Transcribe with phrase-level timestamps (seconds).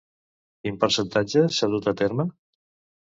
[0.63, 2.27] Quin percentatge s'ha dut a terme?